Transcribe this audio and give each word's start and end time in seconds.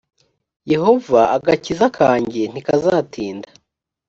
yehova 0.71 1.21
agakiza 1.35 1.87
kanjye 1.97 2.41
ntikazatinda 2.51 3.49